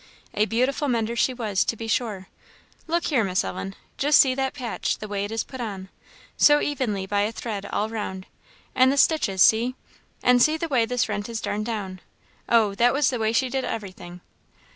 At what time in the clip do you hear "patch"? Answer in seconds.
4.55-4.97